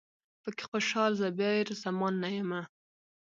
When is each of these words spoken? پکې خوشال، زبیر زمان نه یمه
پکې 0.41 0.63
خوشال، 0.69 1.11
زبیر 1.21 1.65
زمان 1.83 2.13
نه 2.23 2.29
یمه 2.37 2.61